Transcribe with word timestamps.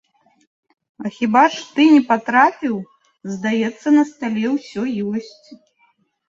А 1.03 1.09
хіба 1.17 1.43
ж 1.55 1.59
ты 1.75 1.85
не 1.95 1.99
патрапіў, 2.09 2.75
здаецца, 3.35 3.87
на 3.99 4.03
стале 4.15 4.47
ўсё 4.57 4.83
ёсць. 5.13 5.47